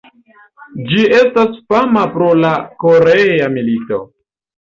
Ĝi 0.91 1.01
estas 1.17 1.59
fama 1.73 2.05
pro 2.15 2.31
la 2.45 2.53
korea 2.85 3.53
milito. 3.59 4.01